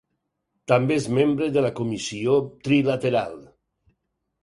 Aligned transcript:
També 0.73 0.97
és 1.01 1.05
membre 1.17 1.51
de 1.59 1.65
la 1.67 1.71
Comissió 1.81 2.35
Trilateral. 2.69 3.41